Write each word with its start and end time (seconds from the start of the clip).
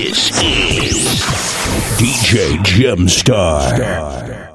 This 0.00 0.30
is 0.42 1.20
DJ 2.00 2.56
Gemstar. 2.64 3.76
your 4.26 4.49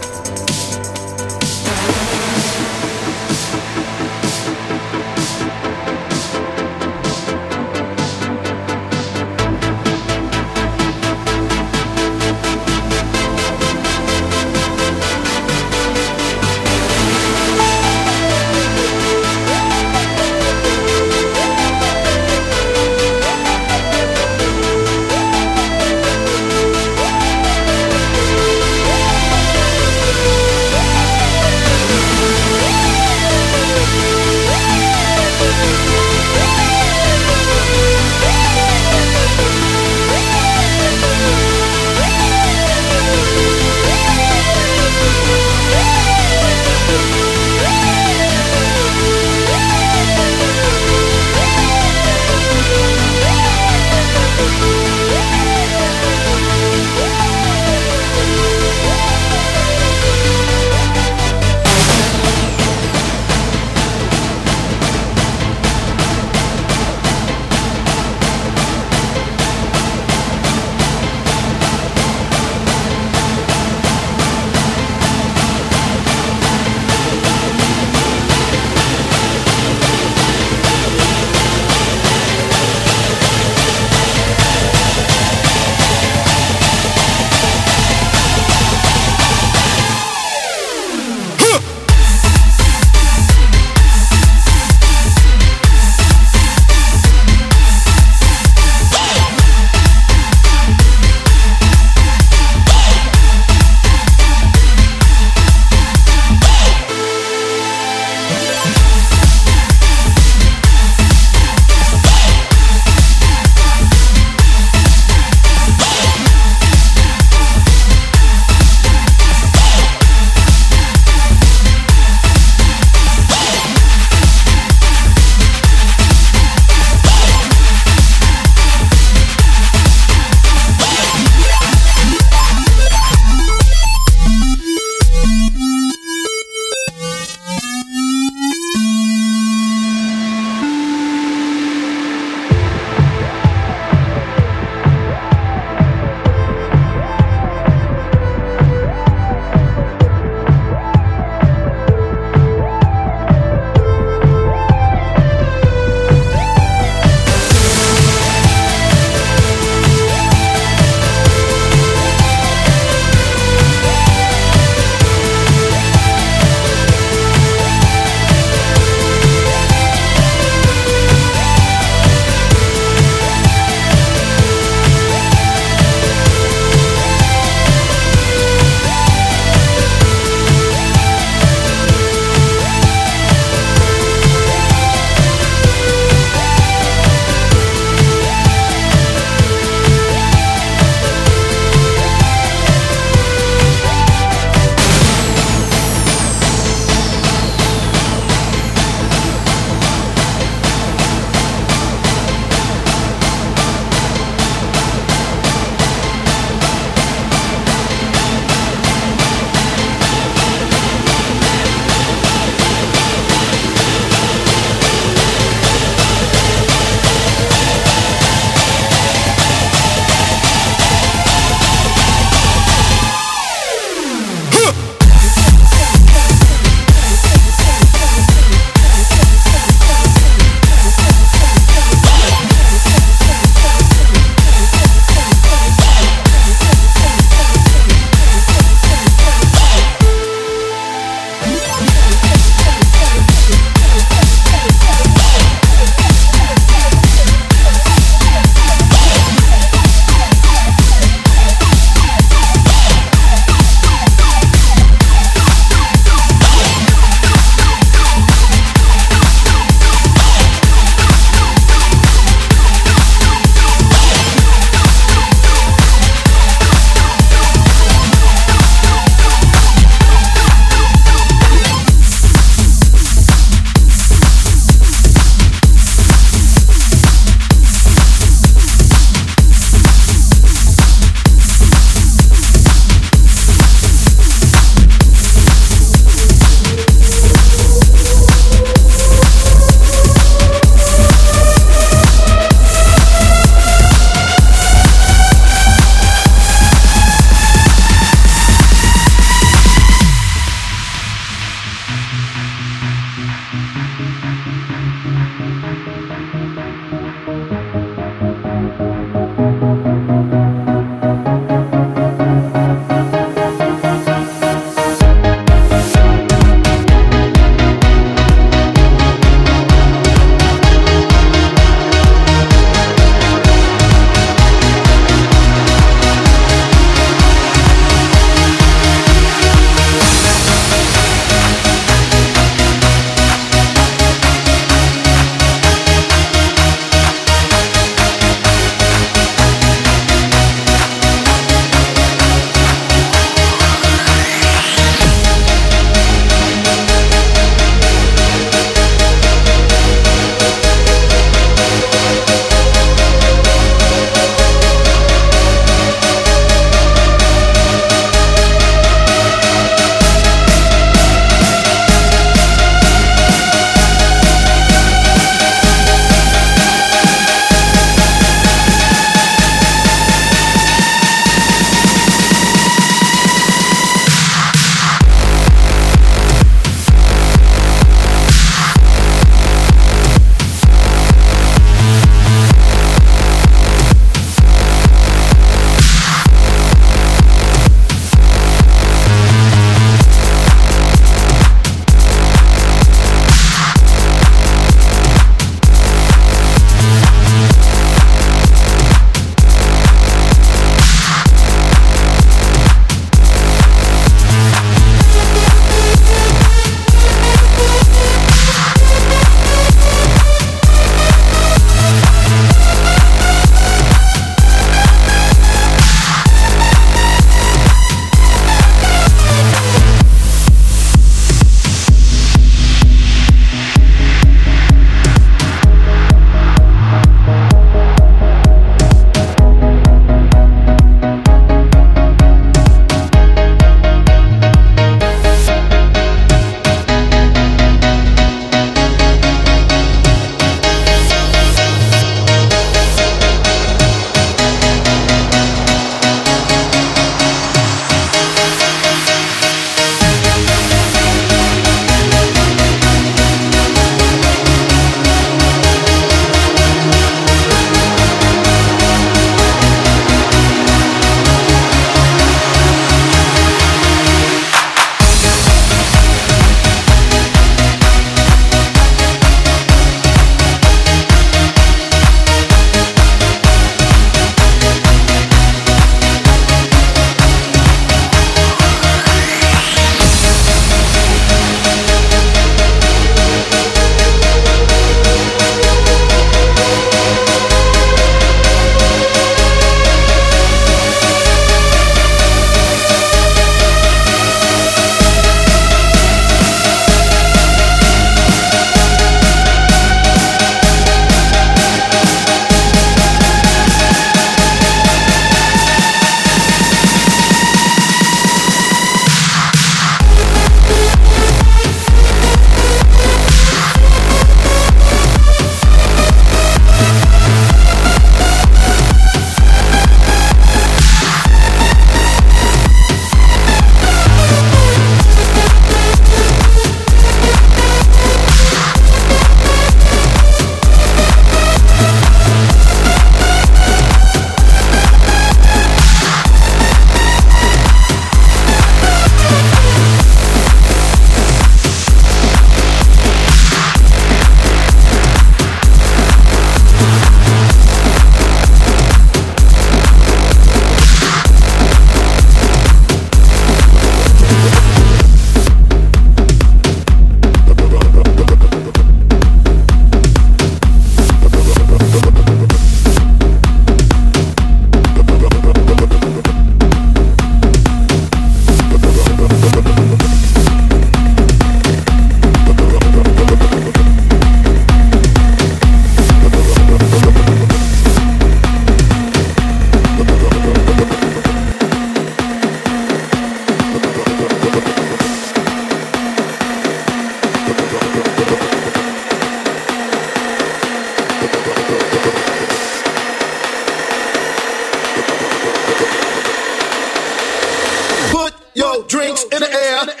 drinks 598.91 599.23
in 599.23 599.39
the 599.39 599.49
air. 599.49 600.00